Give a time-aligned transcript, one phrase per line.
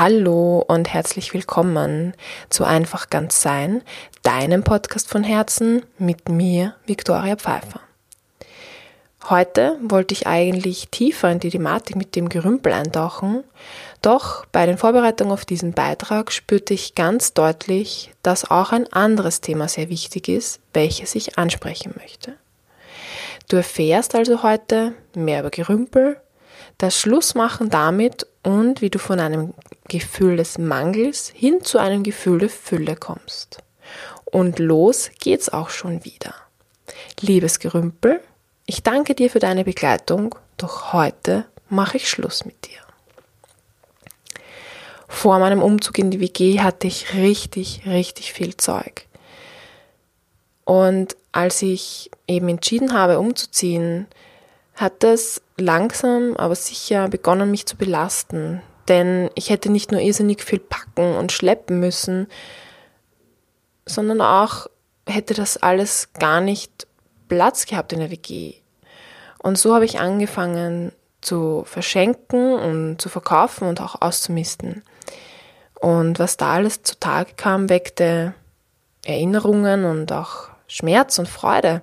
[0.00, 2.14] Hallo und herzlich willkommen
[2.50, 3.82] zu Einfach ganz sein,
[4.22, 7.80] deinem Podcast von Herzen mit mir, Viktoria Pfeiffer.
[9.28, 13.42] Heute wollte ich eigentlich tiefer in die Thematik mit dem Gerümpel eintauchen,
[14.00, 19.40] doch bei den Vorbereitungen auf diesen Beitrag spürte ich ganz deutlich, dass auch ein anderes
[19.40, 22.34] Thema sehr wichtig ist, welches ich ansprechen möchte.
[23.48, 26.20] Du erfährst also heute mehr über Gerümpel,
[26.78, 29.52] das Schlussmachen damit und wie du von einem
[29.88, 33.58] Gefühl des Mangels hin zu einem Gefühl der Fülle kommst.
[34.24, 36.34] Und los geht's auch schon wieder.
[37.20, 38.20] Liebes Gerümpel,
[38.66, 42.78] ich danke dir für deine Begleitung, doch heute mache ich Schluss mit dir.
[45.08, 49.06] Vor meinem Umzug in die WG hatte ich richtig, richtig viel Zeug.
[50.64, 54.06] Und als ich eben entschieden habe, umzuziehen,
[54.78, 58.62] hat das langsam, aber sicher begonnen, mich zu belasten.
[58.88, 62.28] Denn ich hätte nicht nur irrsinnig viel packen und schleppen müssen,
[63.84, 64.66] sondern auch
[65.06, 66.86] hätte das alles gar nicht
[67.28, 68.54] Platz gehabt in der WG.
[69.38, 74.82] Und so habe ich angefangen zu verschenken und zu verkaufen und auch auszumisten.
[75.80, 78.34] Und was da alles zutage kam, weckte
[79.04, 81.82] Erinnerungen und auch Schmerz und Freude.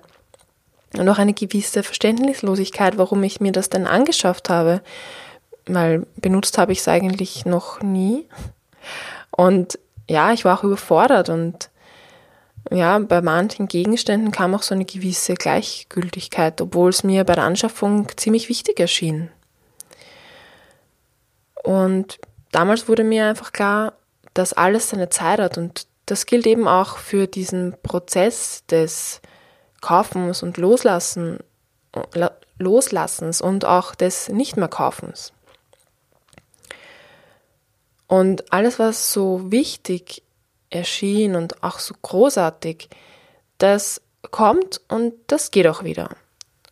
[0.94, 4.80] Und auch eine gewisse Verständnislosigkeit, warum ich mir das denn angeschafft habe.
[5.66, 8.26] Weil benutzt habe ich es eigentlich noch nie.
[9.30, 9.78] Und
[10.08, 11.70] ja, ich war auch überfordert und
[12.70, 17.44] ja, bei manchen Gegenständen kam auch so eine gewisse Gleichgültigkeit, obwohl es mir bei der
[17.44, 19.30] Anschaffung ziemlich wichtig erschien.
[21.62, 22.18] Und
[22.52, 23.92] damals wurde mir einfach klar,
[24.34, 29.20] dass alles seine Zeit hat und das gilt eben auch für diesen Prozess des
[29.80, 31.38] Kaufens und Loslassen,
[32.58, 35.32] Loslassens und auch des Nicht mehr Kaufens.
[38.06, 40.22] Und alles, was so wichtig
[40.70, 42.88] erschien und auch so großartig,
[43.58, 46.10] das kommt und das geht auch wieder.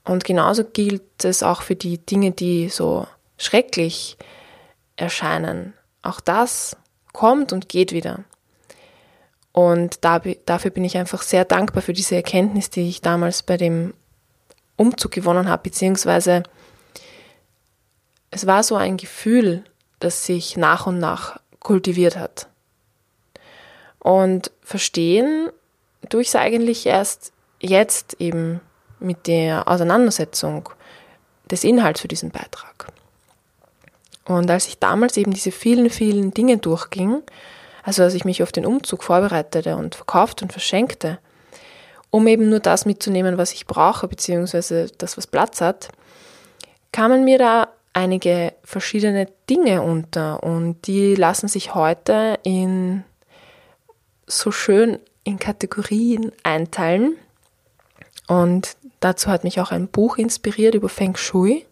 [0.04, 3.06] Und genauso gilt es auch für die Dinge, die so
[3.38, 4.18] schrecklich
[4.96, 5.72] erscheinen.
[6.02, 6.76] Auch das
[7.12, 8.24] kommt und geht wieder.
[9.54, 13.56] Und da, dafür bin ich einfach sehr dankbar für diese Erkenntnis, die ich damals bei
[13.56, 13.94] dem
[14.76, 16.42] Umzug gewonnen habe, beziehungsweise
[18.32, 19.62] es war so ein Gefühl,
[20.00, 22.48] das sich nach und nach kultiviert hat.
[24.00, 25.50] Und verstehen
[26.08, 28.60] tue ich es eigentlich erst jetzt eben
[28.98, 30.68] mit der Auseinandersetzung
[31.48, 32.92] des Inhalts für diesen Beitrag.
[34.24, 37.22] Und als ich damals eben diese vielen, vielen Dinge durchging,
[37.84, 41.18] also als ich mich auf den Umzug vorbereitete und verkaufte und verschenkte,
[42.10, 45.88] um eben nur das mitzunehmen, was ich brauche, beziehungsweise das, was Platz hat,
[46.92, 53.04] kamen mir da einige verschiedene Dinge unter und die lassen sich heute in
[54.26, 57.16] so schön in Kategorien einteilen.
[58.26, 61.66] Und dazu hat mich auch ein Buch inspiriert über Feng Shui.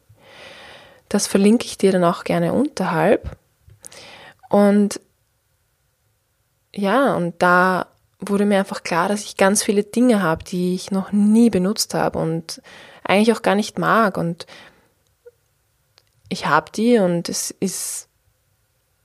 [1.08, 3.36] Das verlinke ich dir dann auch gerne unterhalb.
[4.48, 5.00] Und
[6.74, 7.86] ja, und da
[8.20, 11.94] wurde mir einfach klar, dass ich ganz viele Dinge habe, die ich noch nie benutzt
[11.94, 12.62] habe und
[13.04, 14.16] eigentlich auch gar nicht mag.
[14.16, 14.46] Und
[16.28, 18.08] ich habe die und es ist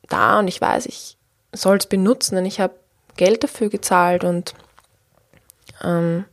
[0.07, 1.17] da und ich weiß, ich
[1.51, 2.75] soll es benutzen, denn ich habe
[3.15, 4.53] Geld dafür gezahlt und
[5.83, 6.25] ähm,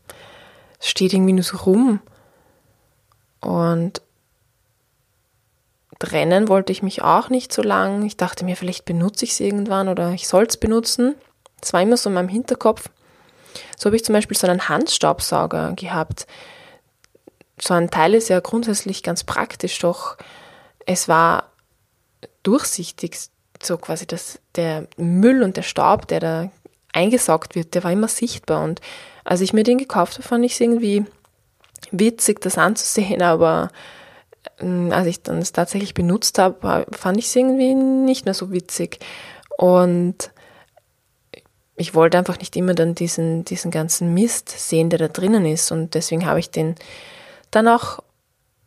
[0.79, 2.01] es steht irgendwie nur so rum.
[3.41, 4.03] Und
[5.99, 8.05] trennen wollte ich mich auch nicht so lang.
[8.05, 11.15] Ich dachte mir, vielleicht benutze ich es irgendwann oder ich soll es benutzen.
[11.61, 12.91] Das war immer so in meinem Hinterkopf.
[13.77, 16.27] So habe ich zum Beispiel so einen Handstaubsauger gehabt.
[17.61, 20.17] So ein Teil ist ja grundsätzlich ganz praktisch, doch
[20.87, 21.51] es war
[22.43, 23.17] durchsichtig,
[23.63, 26.51] so quasi das, der Müll und der Staub, der da
[26.93, 28.63] eingesaugt wird, der war immer sichtbar.
[28.63, 28.81] Und
[29.25, 31.05] als ich mir den gekauft habe, fand ich es irgendwie
[31.91, 33.71] witzig, das anzusehen, aber
[34.59, 38.99] als ich dann es tatsächlich benutzt habe, fand ich es irgendwie nicht mehr so witzig.
[39.57, 40.31] Und
[41.77, 45.73] ich wollte einfach nicht immer dann diesen, diesen ganzen Mist sehen, der da drinnen ist.
[45.73, 46.77] Und deswegen habe ich den
[47.51, 48.01] dann auch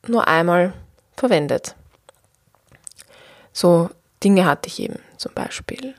[0.07, 0.73] nur einmal
[1.15, 1.75] verwendet.
[3.53, 3.89] So
[4.23, 5.95] Dinge hatte ich eben zum Beispiel.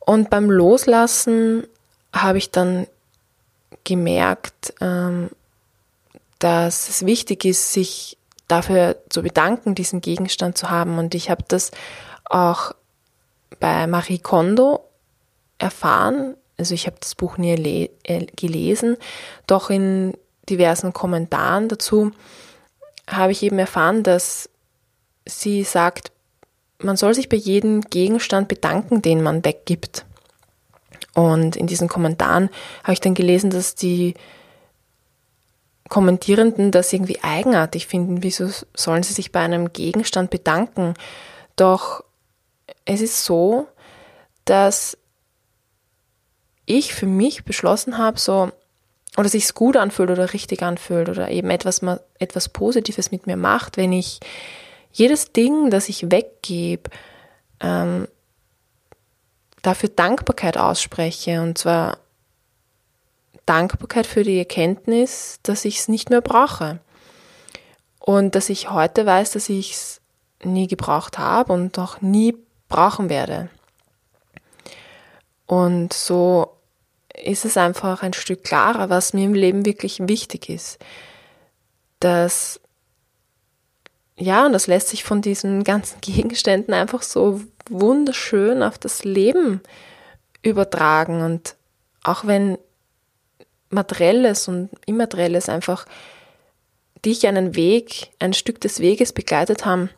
[0.00, 1.66] Und beim Loslassen
[2.12, 2.86] habe ich dann
[3.84, 5.30] gemerkt, ähm,
[6.38, 8.18] dass es wichtig ist, sich
[8.48, 10.98] dafür zu bedanken, diesen Gegenstand zu haben.
[10.98, 11.70] Und ich habe das
[12.24, 12.72] auch
[13.60, 14.84] bei Marie Kondo
[15.58, 16.36] erfahren.
[16.58, 18.96] Also ich habe das Buch nie äh, gelesen,
[19.46, 20.16] doch in
[20.48, 22.12] diversen Kommentaren dazu
[23.08, 24.48] habe ich eben erfahren, dass
[25.26, 26.12] sie sagt,
[26.78, 30.04] man soll sich bei jedem Gegenstand bedanken, den man weggibt.
[31.14, 32.50] Und in diesen Kommentaren
[32.82, 34.14] habe ich dann gelesen, dass die
[35.88, 38.22] Kommentierenden das irgendwie eigenartig finden.
[38.22, 40.94] Wieso sollen sie sich bei einem Gegenstand bedanken?
[41.56, 42.04] Doch
[42.84, 43.68] es ist so,
[44.44, 44.96] dass
[46.66, 48.50] ich für mich beschlossen habe, so,
[49.16, 51.82] oder sich es gut anfühlt oder richtig anfühlt oder eben etwas,
[52.18, 54.20] etwas Positives mit mir macht, wenn ich
[54.92, 56.90] jedes Ding, das ich weggebe,
[57.60, 58.08] ähm,
[59.62, 61.42] dafür Dankbarkeit ausspreche.
[61.42, 61.98] Und zwar
[63.46, 66.80] Dankbarkeit für die Erkenntnis, dass ich es nicht mehr brauche.
[67.98, 70.00] Und dass ich heute weiß, dass ich es
[70.42, 72.36] nie gebraucht habe und auch nie
[72.68, 73.48] brauchen werde.
[75.46, 76.54] Und so
[77.14, 80.78] ist es einfach ein Stück klarer, was mir im Leben wirklich wichtig ist.
[82.00, 82.60] Dass,
[84.16, 89.60] ja, und das lässt sich von diesen ganzen Gegenständen einfach so wunderschön auf das Leben
[90.42, 91.22] übertragen.
[91.22, 91.56] Und
[92.02, 92.58] auch wenn
[93.74, 95.86] materielles und immaterielles einfach
[97.04, 99.90] dich einen Weg, ein Stück des Weges begleitet haben,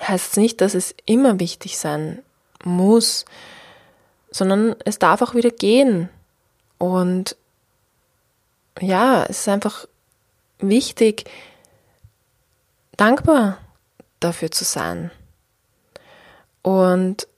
[0.00, 2.22] heißt es nicht, dass es immer wichtig sein
[2.64, 3.24] muss,
[4.30, 6.08] sondern es darf auch wieder gehen.
[6.78, 7.36] Und
[8.80, 9.86] ja, es ist einfach
[10.58, 11.24] wichtig,
[12.96, 13.58] dankbar
[14.20, 15.10] dafür zu sein.
[16.62, 17.28] Und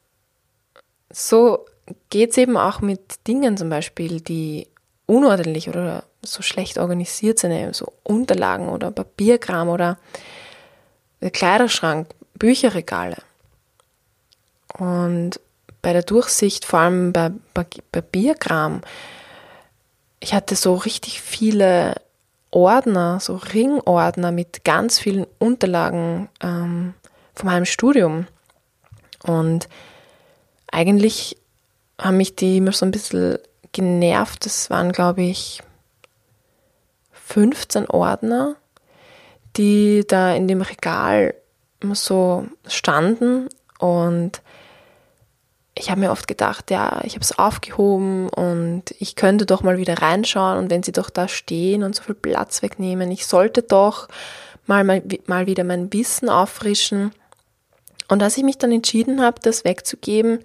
[1.11, 1.67] so
[2.11, 4.69] geht es eben auch mit Dingen zum Beispiel, die
[5.07, 9.99] unordentlich oder so schlecht organisiert sind, so Unterlagen oder Papierkram oder
[11.21, 13.17] der Kleiderschrank, Bücherregale.
[14.79, 15.41] Und
[15.81, 17.31] bei der Durchsicht, vor allem bei
[17.93, 18.83] Papierkram,
[20.21, 21.95] ich hatte so richtig viele
[22.51, 26.95] Ordner, so Ringordner mit ganz vielen Unterlagen ähm,
[27.35, 28.27] von meinem Studium.
[29.23, 29.69] Und
[30.71, 31.37] eigentlich
[32.01, 33.39] haben mich die immer so ein bisschen
[33.77, 34.47] genervt.
[34.47, 35.63] Das waren, glaube ich,
[37.13, 38.57] 15 Ordner,
[39.57, 41.35] die da in dem Regal
[41.93, 43.49] so standen.
[43.79, 44.41] Und
[45.75, 49.77] ich habe mir oft gedacht, ja, ich habe es aufgehoben und ich könnte doch mal
[49.77, 53.63] wieder reinschauen und wenn sie doch da stehen und so viel Platz wegnehmen, ich sollte
[53.63, 54.09] doch
[54.67, 57.13] mal, mal, mal wieder mein Wissen auffrischen.
[58.09, 60.39] Und als ich mich dann entschieden habe, das wegzugeben,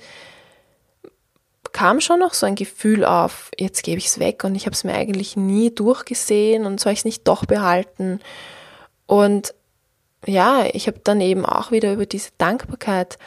[1.73, 4.73] kam schon noch so ein Gefühl auf, jetzt gebe ich es weg und ich habe
[4.73, 8.19] es mir eigentlich nie durchgesehen und soll ich es nicht doch behalten.
[9.05, 9.53] Und
[10.25, 13.17] ja, ich habe dann eben auch wieder über diese Dankbarkeit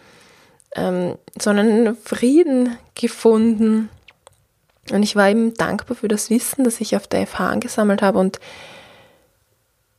[0.75, 3.88] ähm, so einen Frieden gefunden.
[4.91, 8.19] Und ich war eben dankbar für das Wissen, das ich auf der FH angesammelt habe.
[8.19, 8.38] Und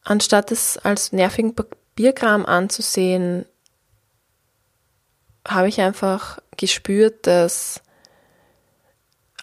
[0.04, 3.46] anstatt es als nervigen Papierkram anzusehen,
[5.48, 7.82] habe ich einfach gespürt, dass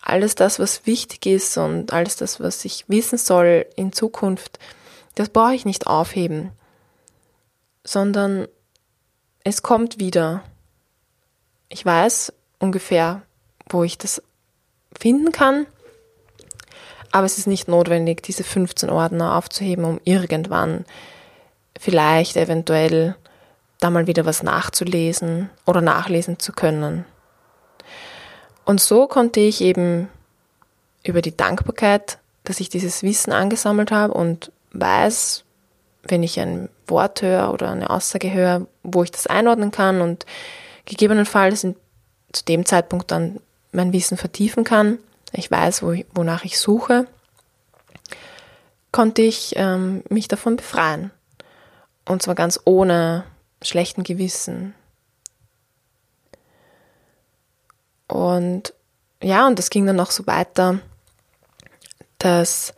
[0.03, 4.59] alles das, was wichtig ist und alles das, was ich wissen soll in Zukunft,
[5.15, 6.51] das brauche ich nicht aufheben,
[7.85, 8.49] sondern
[9.45, 10.43] es kommt wieder.
[11.69, 13.23] Ich weiß ungefähr,
[13.69, 14.23] wo ich das
[14.99, 15.67] finden kann,
[17.13, 20.85] aber es ist nicht notwendig, diese 15 Ordner aufzuheben, um irgendwann
[21.79, 23.17] vielleicht eventuell
[23.81, 27.05] da mal wieder was nachzulesen oder nachlesen zu können.
[28.65, 30.09] Und so konnte ich eben
[31.05, 35.45] über die Dankbarkeit, dass ich dieses Wissen angesammelt habe und weiß,
[36.05, 40.27] wenn ich ein Wort höre oder eine Aussage höre, wo ich das einordnen kann und
[40.85, 41.77] gegebenenfalls in,
[42.33, 43.41] zu dem Zeitpunkt dann
[43.73, 44.99] mein Wissen vertiefen kann.
[45.33, 47.07] Ich weiß, wo, wonach ich suche,
[48.91, 51.11] konnte ich ähm, mich davon befreien.
[52.05, 53.25] Und zwar ganz ohne
[53.63, 54.75] schlechten Gewissen.
[58.13, 58.75] Und
[59.23, 60.81] ja, und das ging dann auch so weiter,
[62.19, 62.75] dass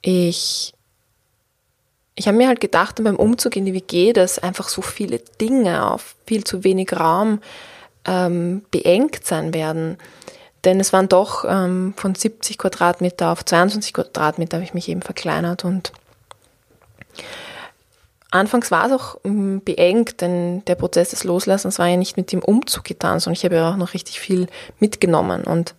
[0.00, 0.72] ich,
[2.14, 5.90] ich habe mir halt gedacht beim Umzug in die WG, dass einfach so viele Dinge
[5.90, 7.40] auf viel zu wenig Raum
[8.06, 9.98] ähm, beengt sein werden.
[10.64, 15.02] Denn es waren doch ähm, von 70 Quadratmeter auf 22 Quadratmeter habe ich mich eben
[15.02, 15.92] verkleinert und
[18.34, 22.32] Anfangs war es auch mm, beengt, denn der Prozess des Loslassens war ja nicht mit
[22.32, 24.48] dem Umzug getan, sondern ich habe ja auch noch richtig viel
[24.80, 25.44] mitgenommen.
[25.44, 25.76] Und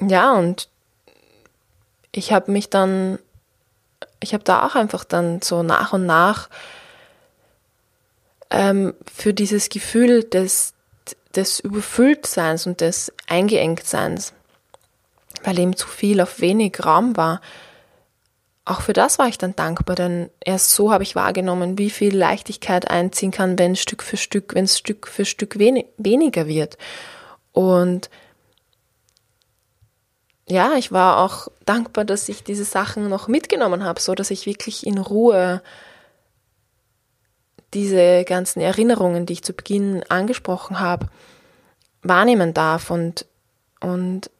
[0.00, 0.70] ja, und
[2.12, 3.18] ich habe mich dann,
[4.20, 6.48] ich habe da auch einfach dann so nach und nach
[8.48, 10.72] ähm, für dieses Gefühl des,
[11.36, 14.32] des Überfülltseins und des Eingeengtseins,
[15.44, 17.42] weil eben zu viel auf wenig Raum war,
[18.64, 22.16] auch für das war ich dann dankbar, denn erst so habe ich wahrgenommen, wie viel
[22.16, 26.78] Leichtigkeit einziehen kann, wenn Stück für Stück, wenn es Stück für Stück wenig, weniger wird.
[27.50, 28.08] Und
[30.48, 34.46] ja, ich war auch dankbar, dass ich diese Sachen noch mitgenommen habe, so dass ich
[34.46, 35.62] wirklich in Ruhe
[37.74, 41.08] diese ganzen Erinnerungen, die ich zu Beginn angesprochen habe,
[42.02, 43.26] wahrnehmen darf und,
[43.80, 44.30] und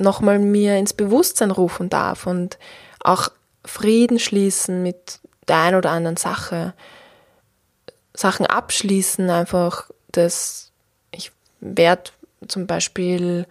[0.00, 2.58] nochmal mir ins Bewusstsein rufen darf und
[3.00, 3.30] auch
[3.64, 6.74] Frieden schließen mit der ein oder anderen Sache,
[8.14, 10.72] Sachen abschließen, einfach, dass
[11.10, 12.10] ich werde
[12.48, 13.46] zum Beispiel,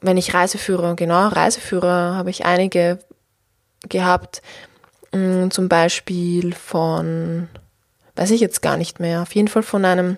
[0.00, 2.98] wenn ich Reiseführer, genau, Reiseführer habe ich einige
[3.88, 4.42] gehabt,
[5.12, 7.48] mm, zum Beispiel von,
[8.16, 10.16] weiß ich jetzt gar nicht mehr, auf jeden Fall von einem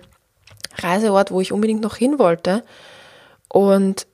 [0.77, 2.63] Reiseort, wo ich unbedingt noch hin wollte.
[3.47, 4.07] Und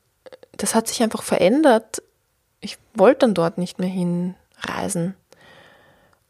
[0.57, 2.01] das hat sich einfach verändert.
[2.59, 5.15] Ich wollte dann dort nicht mehr hinreisen.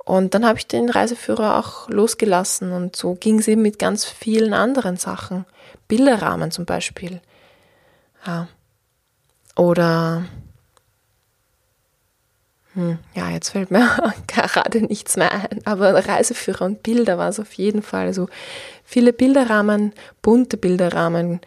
[0.03, 4.05] Und dann habe ich den Reiseführer auch losgelassen und so ging es eben mit ganz
[4.05, 5.46] vielen anderen Sachen.
[5.88, 7.22] Bilderrahmen zum Beispiel.
[8.25, 8.48] Ja.
[9.55, 10.25] Oder
[12.75, 13.89] hm, ja, jetzt fällt mir
[14.27, 18.05] gerade nichts mehr ein, aber Reiseführer und Bilder war es auf jeden Fall.
[18.08, 18.27] Also
[18.84, 21.39] viele Bilderrahmen, bunte Bilderrahmen,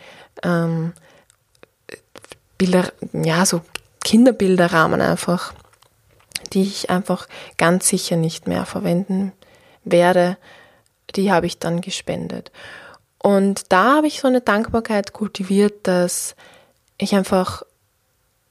[0.43, 0.95] ähm,
[2.59, 3.63] Bilder, ja, so
[4.05, 5.55] Kinderbilderrahmen einfach,
[6.53, 9.33] die ich einfach ganz sicher nicht mehr verwenden
[9.85, 10.37] werde.
[11.17, 12.51] Die habe ich dann gespendet.
[13.19, 16.37] Und da habe ich so eine Dankbarkeit kultiviert, dass
[16.99, 17.63] ich einfach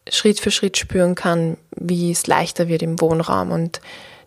[0.10, 3.82] Schritt für Schritt spüren kann, wie es leichter wird im Wohnraum und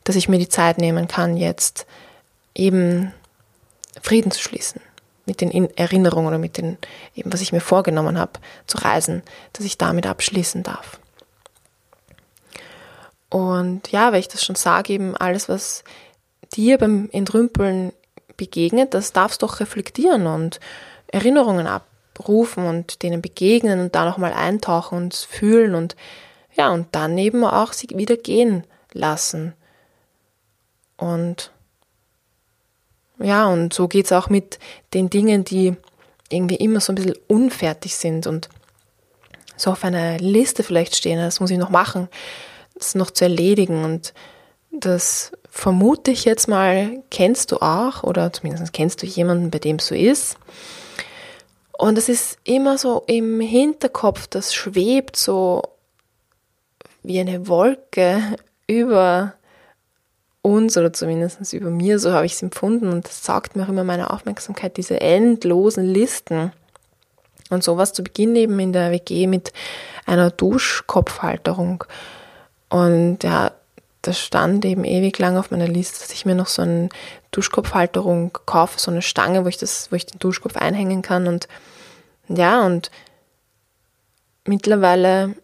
[0.05, 1.87] dass ich mir die Zeit nehmen kann, jetzt
[2.55, 3.13] eben
[4.03, 4.81] Frieden zu schließen
[5.31, 6.77] mit den Erinnerungen oder mit den,
[7.15, 8.33] eben was ich mir vorgenommen habe,
[8.67, 9.23] zu reisen,
[9.53, 10.99] dass ich damit abschließen darf.
[13.29, 15.85] Und ja, weil ich das schon sage, eben alles, was
[16.53, 17.93] dir beim Entrümpeln
[18.37, 20.59] begegnet, das darfst du doch reflektieren und
[21.07, 25.95] Erinnerungen abrufen und denen begegnen und da nochmal eintauchen und fühlen und
[26.55, 29.55] ja, und dann eben auch sie wieder gehen lassen.
[30.97, 31.53] Und
[33.23, 34.59] ja, und so geht's auch mit
[34.95, 35.77] den Dingen, die
[36.31, 38.49] irgendwie immer so ein bisschen unfertig sind und
[39.57, 42.09] so auf einer Liste vielleicht stehen, das muss ich noch machen,
[42.75, 43.85] das noch zu erledigen.
[43.85, 44.15] Und
[44.71, 49.77] das vermute ich jetzt mal, kennst du auch, oder zumindest kennst du jemanden, bei dem
[49.77, 50.37] es so ist.
[51.77, 55.63] Und es ist immer so im Hinterkopf, das schwebt so
[57.03, 58.23] wie eine Wolke
[58.67, 59.35] über
[60.43, 63.69] uns oder zumindest über mir, so habe ich es empfunden und das saugt mir auch
[63.69, 66.53] immer meine Aufmerksamkeit, diese endlosen Listen.
[67.51, 69.53] Und sowas zu Beginn eben in der WG mit
[70.07, 71.85] einer Duschkopfhalterung.
[72.69, 73.51] Und ja,
[74.03, 76.89] das stand eben ewig lang auf meiner Liste, dass ich mir noch so eine
[77.33, 81.27] Duschkopfhalterung kaufe, so eine Stange, wo ich das, wo ich den Duschkopf einhängen kann.
[81.27, 81.49] Und
[82.29, 82.91] ja, und
[84.47, 85.35] mittlerweile,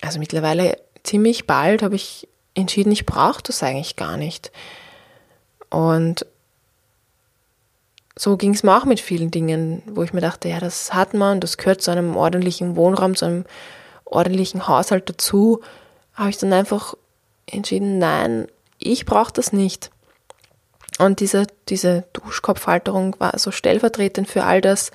[0.00, 4.50] also mittlerweile ziemlich bald habe ich entschieden, ich brauche das eigentlich gar nicht.
[5.70, 6.26] Und
[8.16, 11.14] so ging es mir auch mit vielen Dingen, wo ich mir dachte, ja, das hat
[11.14, 13.44] man, das gehört zu einem ordentlichen Wohnraum, zu einem
[14.04, 15.60] ordentlichen Haushalt dazu,
[16.14, 16.94] habe ich dann einfach
[17.44, 18.48] entschieden, nein,
[18.78, 19.90] ich brauche das nicht.
[20.98, 24.92] Und diese, diese Duschkopfhalterung war so stellvertretend für all das,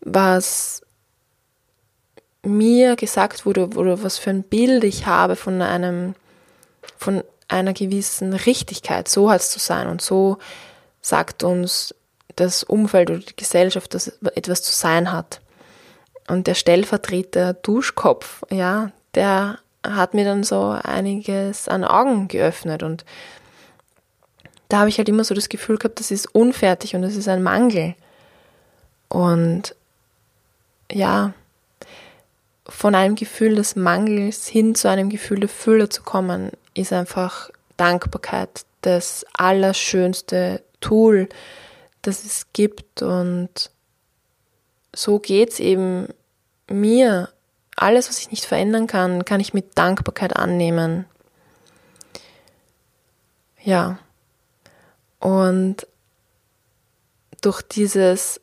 [0.00, 0.82] was
[2.42, 6.14] mir gesagt wurde, oder was für ein Bild ich habe von einem
[6.96, 10.38] von einer gewissen Richtigkeit, so hat es zu sein und so
[11.00, 11.94] sagt uns
[12.36, 15.40] das Umfeld oder die Gesellschaft, dass etwas zu sein hat.
[16.28, 23.04] Und der Stellvertreter Duschkopf, ja, der hat mir dann so einiges an Augen geöffnet und
[24.68, 27.28] da habe ich halt immer so das Gefühl gehabt, das ist unfertig und das ist
[27.28, 27.94] ein Mangel.
[29.08, 29.74] Und
[30.90, 31.34] ja,
[32.66, 37.50] von einem Gefühl des Mangels hin zu einem Gefühl der Fülle zu kommen, ist einfach
[37.76, 41.28] Dankbarkeit das allerschönste Tool,
[42.02, 43.02] das es gibt.
[43.02, 43.70] Und
[44.94, 46.08] so geht es eben
[46.68, 47.30] mir.
[47.76, 51.06] Alles, was ich nicht verändern kann, kann ich mit Dankbarkeit annehmen.
[53.62, 53.98] Ja.
[55.18, 55.86] Und
[57.40, 58.40] durch dieses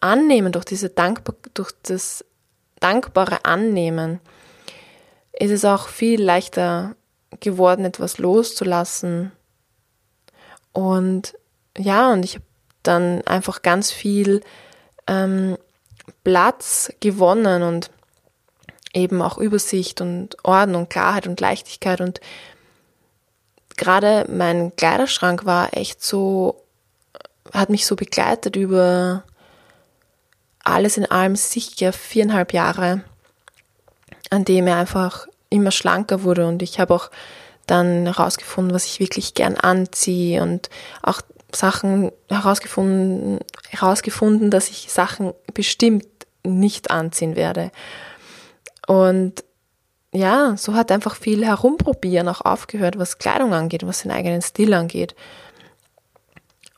[0.00, 2.24] Annehmen, durch diese Dankbar durch das
[2.80, 4.20] dankbare Annehmen,
[5.32, 6.96] ist es auch viel leichter
[7.40, 9.32] geworden, etwas loszulassen.
[10.72, 11.34] Und
[11.76, 12.44] ja, und ich habe
[12.82, 14.42] dann einfach ganz viel
[15.06, 15.56] ähm,
[16.24, 17.90] Platz gewonnen und
[18.92, 22.20] eben auch Übersicht und Ordnung, Klarheit und Leichtigkeit und
[23.76, 26.62] gerade mein Kleiderschrank war echt so,
[27.52, 29.24] hat mich so begleitet über
[30.62, 33.02] alles in allem sicher viereinhalb Jahre,
[34.30, 37.10] an dem er einfach immer schlanker wurde und ich habe auch
[37.66, 40.68] dann herausgefunden, was ich wirklich gern anziehe und
[41.02, 41.22] auch
[41.54, 46.06] Sachen herausgefunden, herausgefunden, dass ich Sachen bestimmt
[46.44, 47.70] nicht anziehen werde.
[48.86, 49.44] Und
[50.12, 54.74] ja, so hat einfach viel herumprobieren auch aufgehört, was Kleidung angeht, was den eigenen Stil
[54.74, 55.14] angeht.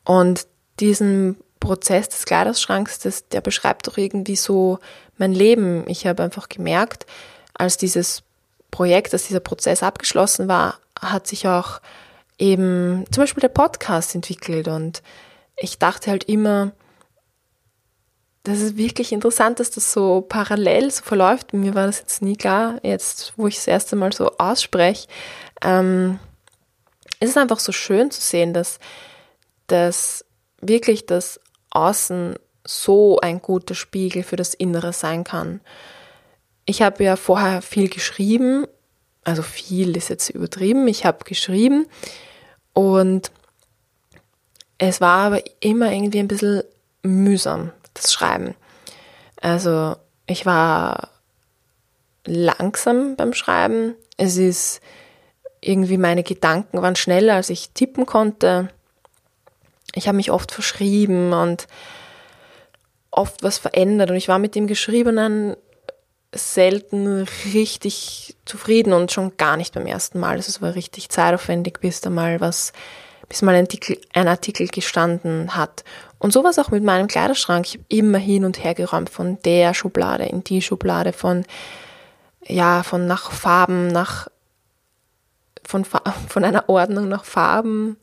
[0.05, 0.47] Und
[0.81, 4.79] diesen Prozess des Kleiderschranks, das, der beschreibt doch irgendwie so
[5.17, 5.85] mein Leben.
[5.89, 7.07] Ich habe einfach gemerkt,
[7.55, 8.23] als dieses
[8.75, 11.81] Projekt, als dieser Prozess abgeschlossen war, hat sich auch
[12.39, 15.01] eben zum Beispiel der Podcast entwickelt und
[15.57, 16.73] ich dachte halt immer,
[18.43, 21.53] das ist wirklich interessant, dass das so parallel so verläuft.
[21.53, 25.07] Mir war das jetzt nie klar, jetzt wo ich das erste Mal so ausspreche.
[25.63, 26.19] Ähm,
[27.21, 28.81] es ist einfach so schön zu sehen, dass,
[29.69, 30.25] dass
[30.61, 31.39] wirklich das
[31.71, 32.35] Außen
[32.67, 35.61] so ein guter Spiegel für das Innere sein kann.
[36.67, 38.67] Ich habe ja vorher viel geschrieben,
[39.23, 41.87] also viel ist jetzt übertrieben, ich habe geschrieben
[42.73, 43.31] und
[44.79, 46.63] es war aber immer irgendwie ein bisschen
[47.03, 48.55] mühsam das Schreiben.
[49.41, 51.11] Also ich war
[52.25, 53.95] langsam beim Schreiben.
[54.17, 54.81] Es ist
[55.61, 58.69] irgendwie meine Gedanken waren schneller, als ich tippen konnte.
[59.95, 61.67] Ich habe mich oft verschrieben und
[63.11, 65.57] oft was verändert und ich war mit dem Geschriebenen
[66.35, 70.37] selten richtig zufrieden und schon gar nicht beim ersten Mal.
[70.37, 72.73] Also es war richtig zeitaufwendig, bis da mal was,
[73.29, 75.85] bis mal ein Artikel, ein Artikel gestanden hat.
[76.19, 77.67] Und sowas auch mit meinem Kleiderschrank.
[77.67, 81.45] Ich habe immer hin und her geräumt von der Schublade in die Schublade, von,
[82.47, 84.29] ja, von nach Farben, nach,
[85.65, 85.85] von,
[86.29, 87.97] von einer Ordnung nach Farben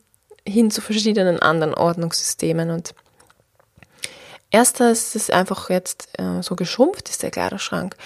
[0.46, 2.70] hin zu verschiedenen anderen Ordnungssystemen.
[2.70, 2.94] Und
[4.52, 7.96] erst als es einfach jetzt äh, so geschrumpft ist, der Kleiderschrank,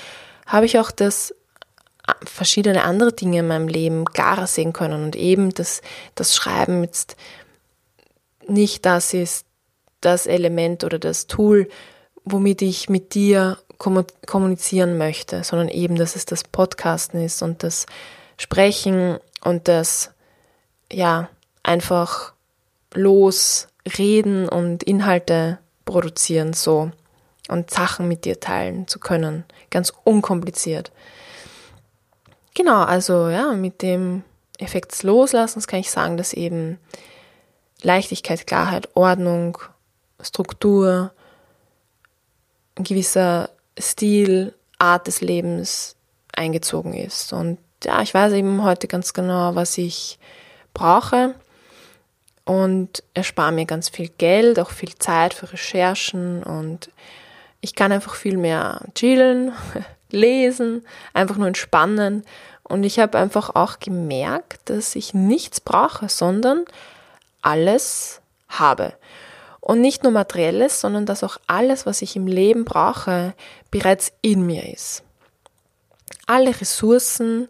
[0.47, 1.33] habe ich auch das
[2.07, 5.83] äh, verschiedene andere Dinge in meinem Leben klarer sehen können und eben das,
[6.15, 7.17] das Schreiben jetzt
[8.49, 9.45] nicht das ist,
[10.01, 11.69] das Element oder das Tool,
[12.25, 17.87] womit ich mit dir kommunizieren möchte, sondern eben, dass es das Podcasten ist und das
[18.39, 20.13] Sprechen und das,
[20.91, 21.29] ja,
[21.63, 22.33] einfach
[22.95, 26.91] losreden und Inhalte produzieren, so
[27.49, 29.45] und Sachen mit dir teilen zu können.
[29.71, 30.93] Ganz unkompliziert.
[32.55, 34.23] Genau, also ja, mit dem
[34.59, 36.79] Effekt des Loslassens kann ich sagen, dass eben
[37.83, 39.59] Leichtigkeit, Klarheit, Ordnung,
[40.21, 41.13] Struktur,
[42.75, 45.97] ein gewisser Stil, Art des Lebens
[46.35, 47.33] eingezogen ist.
[47.33, 50.19] Und ja, ich weiß eben heute ganz genau, was ich
[50.75, 51.35] brauche
[52.47, 56.91] und erspare mir ganz viel Geld, auch viel Zeit für Recherchen und
[57.61, 59.53] ich kann einfach viel mehr chillen,
[60.11, 62.25] lesen, einfach nur entspannen.
[62.63, 66.65] Und ich habe einfach auch gemerkt, dass ich nichts brauche, sondern
[67.43, 68.95] alles habe.
[69.61, 73.35] Und nicht nur materielles, sondern dass auch alles, was ich im Leben brauche,
[73.73, 75.03] bereits in mir ist.
[76.27, 77.49] Alle Ressourcen,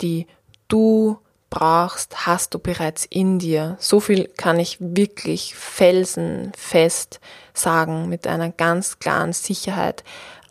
[0.00, 0.26] die
[0.68, 1.18] du
[1.50, 3.76] brauchst, hast du bereits in dir.
[3.80, 7.20] So viel kann ich wirklich felsenfest
[7.52, 10.04] sagen mit einer ganz klaren Sicherheit.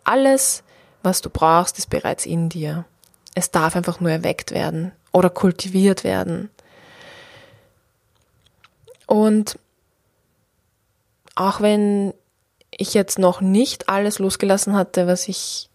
[0.04, 0.62] Alles,
[1.02, 2.84] was du brauchst, ist bereits in dir.
[3.34, 6.50] Es darf einfach nur erweckt werden oder kultiviert werden.
[9.06, 9.58] Und
[11.34, 12.14] auch wenn
[12.70, 15.68] ich jetzt noch nicht alles losgelassen hatte, was ich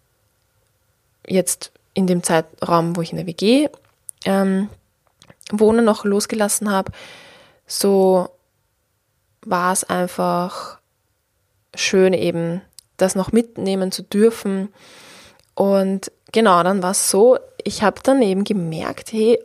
[1.26, 3.68] jetzt in dem Zeitraum, wo ich in der WG
[4.24, 4.68] ähm,
[5.52, 6.92] wohne, noch losgelassen habe,
[7.66, 8.28] so
[9.42, 10.78] war es einfach
[11.74, 12.62] schön eben,
[12.96, 14.72] das noch mitnehmen zu dürfen.
[15.54, 19.38] Und genau, dann war es so, ich habe dann eben gemerkt, hey,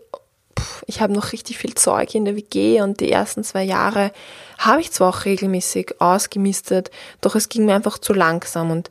[0.86, 4.12] ich habe noch richtig viel Zeug in der WG und die ersten zwei Jahre
[4.58, 8.90] habe ich zwar auch regelmäßig ausgemistet, doch es ging mir einfach zu langsam und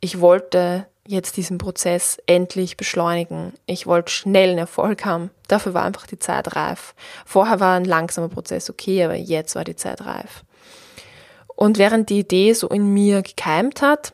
[0.00, 3.52] ich wollte jetzt diesen Prozess endlich beschleunigen.
[3.66, 5.30] Ich wollte schnellen Erfolg haben.
[5.48, 6.94] Dafür war einfach die Zeit reif.
[7.24, 10.44] Vorher war ein langsamer Prozess okay, aber jetzt war die Zeit reif.
[11.56, 14.12] Und während die Idee so in mir gekeimt hat,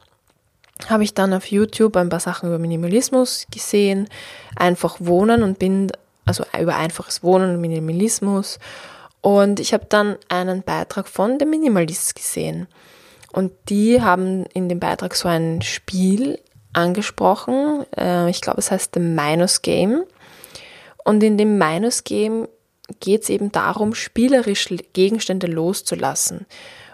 [0.88, 4.08] habe ich dann auf YouTube ein paar Sachen über Minimalismus gesehen,
[4.56, 5.90] einfach wohnen und bin
[6.26, 8.58] also über einfaches Wohnen und Minimalismus.
[9.20, 12.66] Und ich habe dann einen Beitrag von The Minimalist gesehen.
[13.32, 16.38] Und die haben in dem Beitrag so ein Spiel
[16.76, 17.84] angesprochen.
[17.96, 20.04] Äh, ich glaube, es heißt The Minus Game.
[21.04, 22.48] Und in dem Minus Game
[23.00, 26.46] geht es eben darum, spielerisch Gegenstände loszulassen.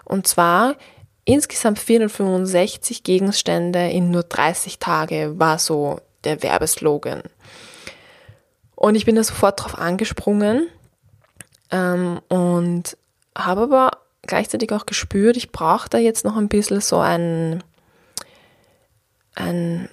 [0.05, 0.75] Und zwar
[1.25, 7.23] insgesamt 465 Gegenstände in nur 30 Tage war so der Werbeslogan.
[8.75, 10.67] Und ich bin da sofort drauf angesprungen
[11.71, 12.97] ähm, und
[13.37, 13.91] habe aber
[14.23, 17.63] gleichzeitig auch gespürt, ich brauche da jetzt noch ein bisschen so ein,
[19.35, 19.89] ein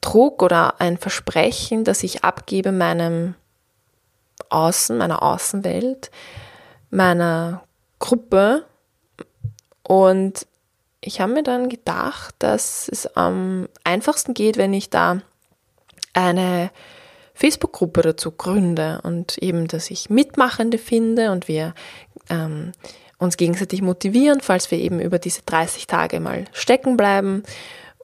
[0.00, 3.34] Druck oder ein Versprechen, das ich abgebe meinem
[4.48, 6.10] Außen, meiner Außenwelt,
[6.90, 7.64] meiner
[7.98, 8.64] Gruppe.
[9.82, 10.46] Und
[11.00, 15.20] ich habe mir dann gedacht, dass es am einfachsten geht, wenn ich da
[16.12, 16.70] eine
[17.34, 21.74] Facebook-Gruppe dazu gründe und eben, dass ich Mitmachende finde und wir
[22.28, 22.72] ähm,
[23.18, 27.42] uns gegenseitig motivieren, falls wir eben über diese 30 Tage mal stecken bleiben.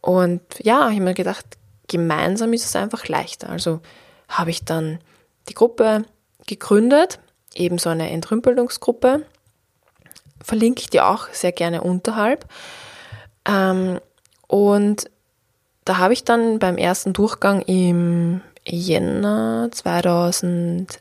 [0.01, 1.45] Und ja, ich habe mir gedacht,
[1.89, 3.51] gemeinsam ist es einfach leichter.
[3.51, 3.81] Also
[4.29, 4.99] habe ich dann
[5.49, 6.05] die Gruppe
[6.47, 7.21] gegründet,
[7.55, 9.25] eben so eine Entrümpelungsgruppe.
[10.43, 12.47] Verlinke ich dir auch sehr gerne unterhalb.
[13.47, 14.01] Ähm,
[14.47, 15.11] und
[15.85, 20.99] da habe ich dann beim ersten Durchgang im Jänner 2017,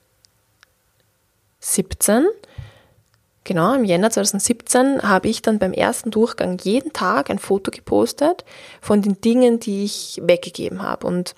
[3.48, 8.46] genau, im Jänner 2017 habe ich dann beim ersten Durchgang jeden Tag ein Foto gepostet
[8.82, 11.08] von den Dingen, die ich weggegeben habe.
[11.08, 11.34] Und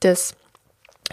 [0.00, 0.34] das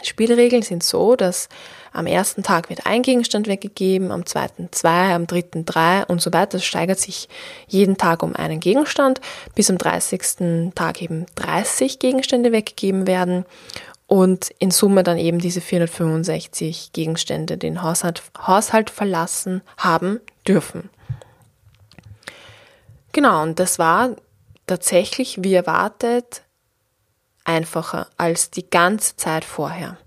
[0.04, 1.48] Spielregeln sind so, dass
[1.92, 6.34] am ersten Tag wird ein Gegenstand weggegeben, am zweiten zwei, am dritten drei und so
[6.34, 6.58] weiter.
[6.58, 7.30] Das steigert sich
[7.68, 9.22] jeden Tag um einen Gegenstand,
[9.56, 10.72] bis am 30.
[10.76, 13.46] Tag eben 30 Gegenstände weggegeben werden
[14.08, 20.90] und in Summe dann eben diese 465 Gegenstände den Haushalt, Haushalt verlassen haben dürfen.
[23.12, 24.16] Genau, und das war
[24.68, 26.44] tatsächlich, wie erwartet,
[27.44, 29.98] einfacher als die ganze Zeit vorher.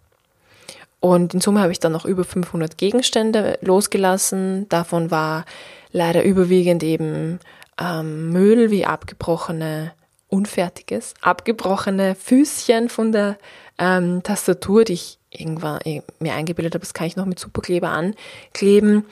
[1.00, 4.68] Und in Summe habe ich dann noch über 500 Gegenstände losgelassen.
[4.68, 5.44] Davon war
[5.90, 7.40] leider überwiegend eben
[7.80, 9.92] ähm, Müll wie abgebrochene,
[10.28, 13.36] unfertiges, abgebrochene Füßchen von der
[13.78, 17.88] ähm, Tastatur, die ich irgendwann äh, mir eingebildet habe, das kann ich noch mit Superkleber
[17.88, 19.04] ankleben.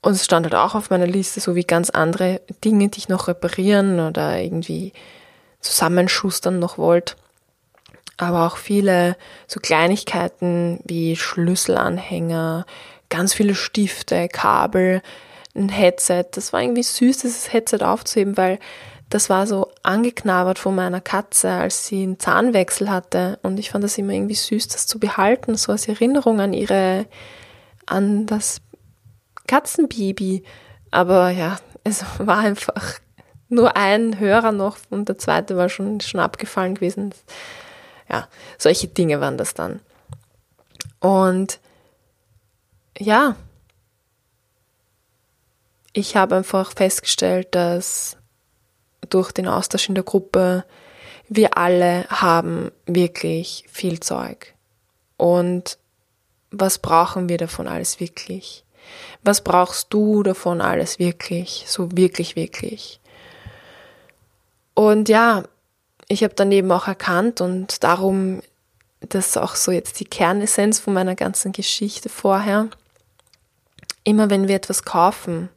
[0.00, 3.08] Und es stand halt auch auf meiner Liste, so wie ganz andere Dinge, die ich
[3.08, 4.92] noch reparieren oder irgendwie
[5.60, 7.14] zusammenschustern noch wollte.
[8.16, 12.64] Aber auch viele so Kleinigkeiten wie Schlüsselanhänger,
[13.08, 15.02] ganz viele Stifte, Kabel,
[15.54, 16.26] ein Headset.
[16.32, 18.58] Das war irgendwie süß, dieses Headset aufzuheben, weil
[19.10, 23.38] das war so angeknabbert von meiner Katze, als sie einen Zahnwechsel hatte.
[23.42, 27.06] Und ich fand das immer irgendwie süß, das zu behalten, so als Erinnerung an ihre,
[27.86, 28.60] an das
[29.48, 30.44] Katzenbaby.
[30.92, 33.00] Aber ja, es war einfach
[33.48, 37.12] nur ein Hörer noch und der zweite war schon, schon abgefallen gewesen.
[38.08, 39.80] Ja, solche Dinge waren das dann.
[41.00, 41.58] Und
[42.98, 43.36] ja,
[45.92, 48.16] ich habe einfach festgestellt, dass
[49.10, 50.64] durch den Austausch in der Gruppe
[51.28, 54.54] wir alle haben wirklich viel Zeug.
[55.16, 55.78] Und
[56.50, 58.64] was brauchen wir davon alles wirklich?
[59.22, 61.64] Was brauchst du davon alles wirklich?
[61.66, 63.00] So wirklich, wirklich?
[64.74, 65.44] Und ja,
[66.08, 68.40] ich habe dann eben auch erkannt und darum,
[69.00, 72.68] das ist auch so jetzt die Kernessenz von meiner ganzen Geschichte vorher.
[74.04, 75.50] Immer wenn wir etwas kaufen,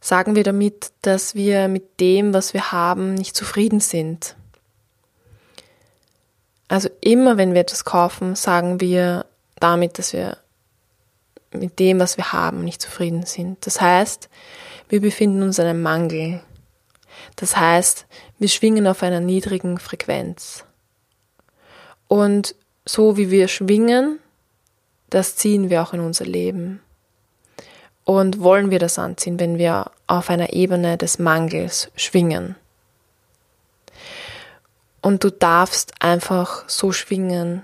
[0.00, 4.36] sagen wir damit, dass wir mit dem, was wir haben, nicht zufrieden sind.
[6.68, 9.26] Also immer wenn wir etwas kaufen, sagen wir
[9.58, 10.36] damit, dass wir
[11.52, 13.66] mit dem, was wir haben, nicht zufrieden sind.
[13.66, 14.28] Das heißt,
[14.88, 16.40] wir befinden uns in einem Mangel.
[17.36, 18.06] Das heißt,
[18.38, 20.64] wir schwingen auf einer niedrigen Frequenz.
[22.08, 24.18] Und so wie wir schwingen,
[25.10, 26.80] das ziehen wir auch in unser Leben.
[28.04, 32.56] Und wollen wir das anziehen, wenn wir auf einer Ebene des Mangels schwingen?
[35.02, 37.62] Und du darfst einfach so schwingen,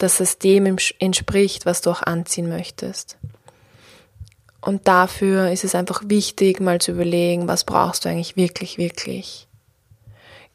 [0.00, 3.18] dass es dem entspricht, was du auch anziehen möchtest.
[4.62, 9.46] Und dafür ist es einfach wichtig, mal zu überlegen, was brauchst du eigentlich wirklich, wirklich.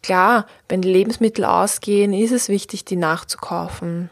[0.01, 4.09] Klar, wenn Lebensmittel ausgehen, ist es wichtig, die nachzukaufen.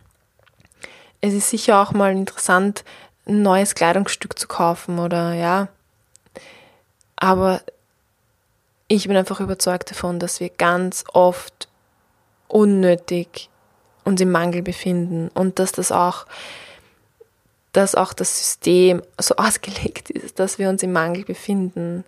[1.21, 2.83] Es ist sicher auch mal interessant,
[3.25, 5.67] ein neues Kleidungsstück zu kaufen oder ja.
[7.15, 7.61] Aber
[8.87, 11.67] ich bin einfach überzeugt davon, dass wir ganz oft
[12.47, 13.49] unnötig
[14.03, 16.25] uns im Mangel befinden und dass das auch
[17.73, 22.05] dass auch das System so ausgelegt ist, dass wir uns im Mangel befinden.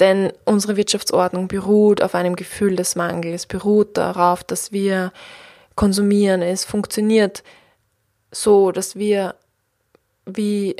[0.00, 5.12] Denn unsere Wirtschaftsordnung beruht auf einem Gefühl des Mangels, beruht darauf, dass wir
[5.76, 6.42] konsumieren.
[6.42, 7.44] Es funktioniert
[8.32, 9.36] so, dass wir
[10.26, 10.74] wie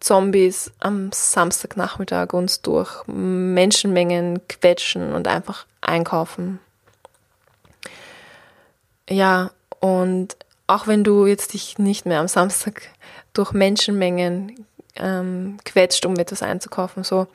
[0.00, 6.58] Zombies am Samstagnachmittag uns durch Menschenmengen quetschen und einfach einkaufen.
[9.08, 9.52] Ja,
[9.86, 12.88] und auch wenn du jetzt dich nicht mehr am Samstag
[13.32, 17.28] durch Menschenmengen ähm, quetscht, um etwas einzukaufen, so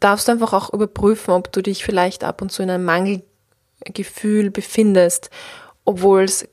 [0.00, 4.50] darfst du einfach auch überprüfen, ob du dich vielleicht ab und zu in einem Mangelgefühl
[4.50, 5.28] befindest,
[5.84, 6.48] obwohl es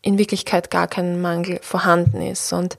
[0.00, 2.54] in Wirklichkeit gar kein Mangel vorhanden ist.
[2.54, 2.78] Und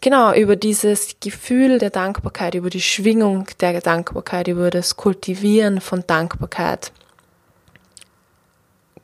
[0.00, 6.04] genau über dieses Gefühl der Dankbarkeit, über die Schwingung der Dankbarkeit, über das Kultivieren von
[6.06, 6.92] Dankbarkeit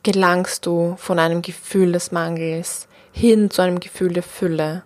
[0.02, 4.82] gelangst du von einem Gefühl des Mangels hin zu einem Gefühl der Fülle.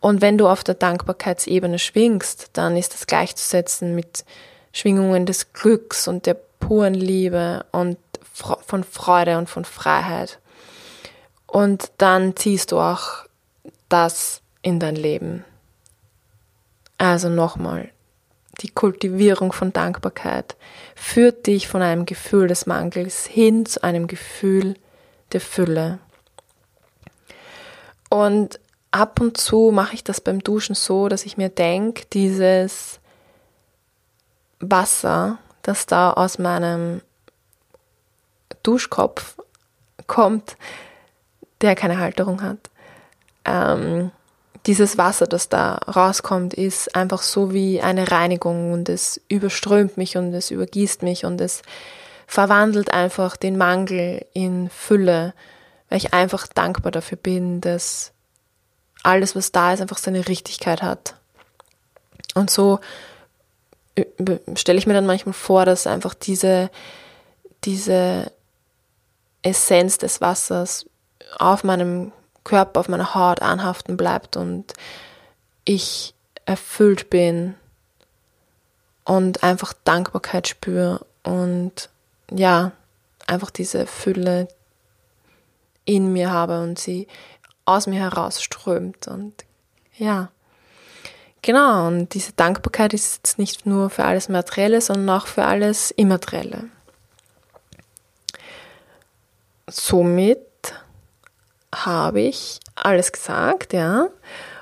[0.00, 4.24] Und wenn du auf der Dankbarkeitsebene schwingst, dann ist das gleichzusetzen mit
[4.72, 7.98] Schwingungen des Glücks und der puren Liebe und
[8.32, 10.40] von Freude und von Freiheit.
[11.46, 13.24] Und dann ziehst du auch
[13.88, 15.44] das in dein Leben.
[16.98, 17.90] Also nochmal,
[18.60, 20.56] die Kultivierung von Dankbarkeit
[20.94, 24.74] führt dich von einem Gefühl des Mangels hin zu einem Gefühl
[25.32, 25.98] der Fülle.
[28.10, 33.00] Und ab und zu mache ich das beim Duschen so, dass ich mir denke, dieses
[34.60, 37.00] Wasser, das da aus meinem
[38.62, 39.36] Duschkopf
[40.06, 40.56] kommt,
[41.60, 42.70] der keine Halterung hat,
[43.44, 44.10] ähm,
[44.66, 50.16] dieses Wasser, das da rauskommt, ist einfach so wie eine Reinigung und es überströmt mich
[50.16, 51.62] und es übergießt mich und es
[52.26, 55.34] verwandelt einfach den Mangel in Fülle,
[55.88, 58.12] weil ich einfach dankbar dafür bin, dass
[59.02, 61.14] alles, was da ist, einfach seine Richtigkeit hat.
[62.34, 62.80] Und so
[63.94, 64.04] äh,
[64.56, 66.70] stelle ich mir dann manchmal vor, dass einfach diese,
[67.64, 68.32] diese
[69.42, 70.86] Essenz des Wassers
[71.38, 72.12] auf meinem
[72.44, 74.72] Körper, auf meiner Haut anhaften bleibt und
[75.64, 77.54] ich erfüllt bin
[79.04, 81.88] und einfach Dankbarkeit spüre und
[82.30, 82.72] ja,
[83.26, 84.48] einfach diese Fülle
[85.84, 87.08] in mir habe und sie
[87.64, 89.44] aus mir herausströmt und
[89.96, 90.30] ja.
[91.42, 95.90] Genau, und diese Dankbarkeit ist jetzt nicht nur für alles Materielle, sondern auch für alles
[95.90, 96.64] Immaterielle.
[99.68, 100.38] Somit
[101.74, 104.08] habe ich alles gesagt, ja,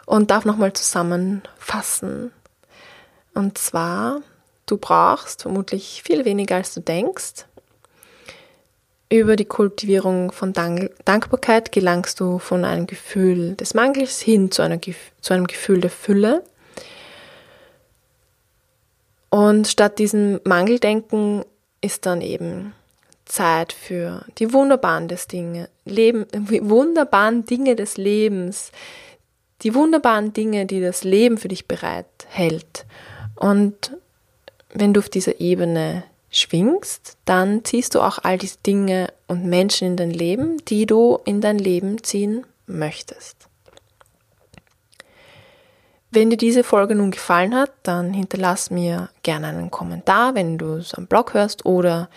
[0.06, 2.32] und darf nochmal zusammenfassen.
[3.34, 4.20] Und zwar,
[4.66, 7.46] du brauchst vermutlich viel weniger, als du denkst.
[9.08, 14.62] Über die Kultivierung von Dank Dankbarkeit gelangst du von einem Gefühl des Mangels hin zu,
[14.62, 16.42] einer, zu einem Gefühl der Fülle.
[19.28, 21.44] Und statt diesem Mangeldenken
[21.82, 22.74] ist dann eben
[23.32, 28.72] Zeit für die wunderbaren des Dinge, Leben, wunderbaren Dinge des Lebens,
[29.62, 32.84] die wunderbaren Dinge, die das Leben für dich bereithält.
[33.36, 33.96] Und
[34.74, 39.88] wenn du auf dieser Ebene schwingst, dann ziehst du auch all diese Dinge und Menschen
[39.88, 43.48] in dein Leben, die du in dein Leben ziehen möchtest.
[46.10, 50.74] Wenn dir diese Folge nun gefallen hat, dann hinterlass mir gerne einen Kommentar, wenn du
[50.74, 52.10] es am Blog hörst oder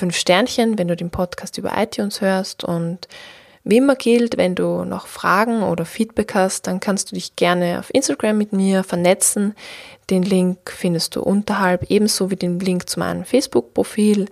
[0.00, 2.64] fünf Sternchen, wenn du den Podcast über iTunes hörst.
[2.64, 3.06] Und
[3.64, 7.78] wie immer gilt, wenn du noch Fragen oder Feedback hast, dann kannst du dich gerne
[7.78, 9.54] auf Instagram mit mir vernetzen.
[10.08, 14.26] Den Link findest du unterhalb, ebenso wie den Link zu meinem Facebook-Profil.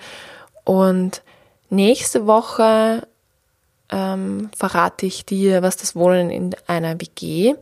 [0.65, 1.23] Und
[1.69, 3.07] nächste Woche
[3.91, 7.55] ähm, verrate ich dir, was das Wohnen in einer WG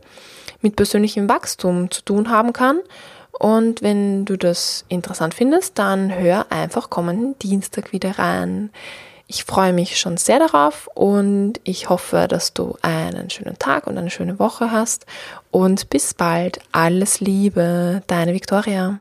[0.61, 2.79] mit persönlichem Wachstum zu tun haben kann
[3.39, 8.71] und wenn du das interessant findest, dann hör einfach kommenden Dienstag wieder rein.
[9.27, 13.97] Ich freue mich schon sehr darauf und ich hoffe, dass du einen schönen Tag und
[13.97, 15.05] eine schöne Woche hast.
[15.51, 16.59] Und bis bald.
[16.71, 18.95] Alles Liebe, deine Victoria.